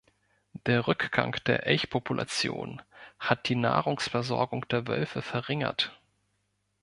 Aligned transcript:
Der 0.65 0.87
Rückgang 0.87 1.33
der 1.45 1.67
Elchpopulationen 1.67 2.81
hat 3.19 3.47
die 3.49 3.55
Nahrungsversorgung 3.55 4.67
der 4.67 4.87
Wölfe 4.87 5.21
verringert. 5.21 6.01